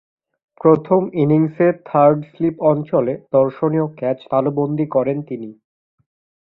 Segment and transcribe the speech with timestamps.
[0.61, 5.49] প্রথম ইনিংসে third slip অঞ্চলে দর্শনীয় ক্যাচ তালুবন্দী করেন তিনি।